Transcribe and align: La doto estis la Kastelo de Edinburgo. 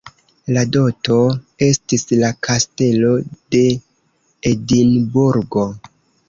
La 0.53 0.61
doto 0.75 1.17
estis 1.65 2.05
la 2.21 2.31
Kastelo 2.47 3.11
de 3.57 3.61
Edinburgo. 4.53 5.69